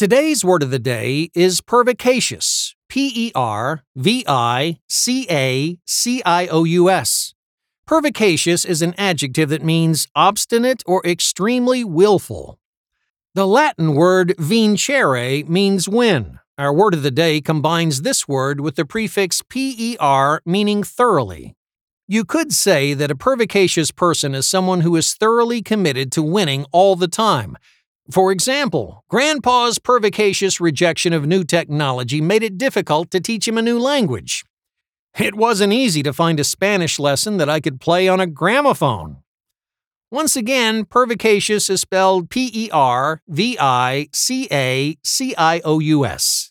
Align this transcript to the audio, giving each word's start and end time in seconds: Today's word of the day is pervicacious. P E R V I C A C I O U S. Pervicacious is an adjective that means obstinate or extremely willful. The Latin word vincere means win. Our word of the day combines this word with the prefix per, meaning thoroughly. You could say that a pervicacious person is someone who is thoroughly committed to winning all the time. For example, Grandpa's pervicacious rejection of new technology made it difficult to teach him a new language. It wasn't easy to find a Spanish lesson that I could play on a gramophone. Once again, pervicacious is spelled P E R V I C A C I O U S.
Today's 0.00 0.42
word 0.42 0.62
of 0.62 0.70
the 0.70 0.78
day 0.78 1.30
is 1.34 1.60
pervicacious. 1.60 2.74
P 2.88 3.12
E 3.14 3.32
R 3.34 3.82
V 3.94 4.24
I 4.26 4.78
C 4.88 5.26
A 5.28 5.76
C 5.84 6.22
I 6.24 6.46
O 6.46 6.64
U 6.64 6.88
S. 6.88 7.34
Pervicacious 7.86 8.64
is 8.64 8.80
an 8.80 8.94
adjective 8.96 9.50
that 9.50 9.62
means 9.62 10.08
obstinate 10.16 10.82
or 10.86 11.04
extremely 11.04 11.84
willful. 11.84 12.58
The 13.34 13.46
Latin 13.46 13.94
word 13.94 14.34
vincere 14.38 15.44
means 15.46 15.86
win. 15.86 16.38
Our 16.56 16.72
word 16.72 16.94
of 16.94 17.02
the 17.02 17.10
day 17.10 17.42
combines 17.42 18.00
this 18.00 18.26
word 18.26 18.62
with 18.62 18.76
the 18.76 18.86
prefix 18.86 19.42
per, 19.42 20.40
meaning 20.46 20.82
thoroughly. 20.82 21.56
You 22.08 22.24
could 22.24 22.54
say 22.54 22.94
that 22.94 23.10
a 23.10 23.14
pervicacious 23.14 23.90
person 23.90 24.34
is 24.34 24.46
someone 24.46 24.80
who 24.80 24.96
is 24.96 25.12
thoroughly 25.12 25.60
committed 25.60 26.10
to 26.12 26.22
winning 26.22 26.64
all 26.72 26.96
the 26.96 27.06
time. 27.06 27.58
For 28.10 28.32
example, 28.32 29.04
Grandpa's 29.08 29.78
pervicacious 29.78 30.60
rejection 30.60 31.12
of 31.12 31.26
new 31.26 31.44
technology 31.44 32.20
made 32.20 32.42
it 32.42 32.58
difficult 32.58 33.10
to 33.12 33.20
teach 33.20 33.46
him 33.46 33.56
a 33.56 33.62
new 33.62 33.78
language. 33.78 34.44
It 35.18 35.36
wasn't 35.36 35.72
easy 35.72 36.02
to 36.02 36.12
find 36.12 36.40
a 36.40 36.44
Spanish 36.44 36.98
lesson 36.98 37.36
that 37.36 37.48
I 37.48 37.60
could 37.60 37.80
play 37.80 38.08
on 38.08 38.18
a 38.18 38.26
gramophone. 38.26 39.18
Once 40.10 40.34
again, 40.34 40.84
pervicacious 40.84 41.70
is 41.70 41.82
spelled 41.82 42.30
P 42.30 42.50
E 42.52 42.68
R 42.72 43.22
V 43.28 43.56
I 43.60 44.08
C 44.12 44.48
A 44.50 44.96
C 45.04 45.34
I 45.38 45.60
O 45.64 45.78
U 45.78 46.04
S. 46.04 46.50